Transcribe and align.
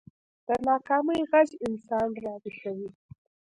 د 0.47 0.49
ناکامۍ 0.67 1.21
غږ 1.31 1.49
انسان 1.67 2.09
راويښوي 2.23 2.89